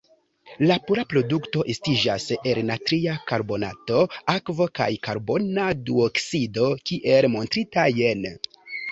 [0.69, 3.99] La pura produkto estiĝas el natria karbonato,
[4.33, 8.33] akvo kaj karbona duoksido kiel montrita jene.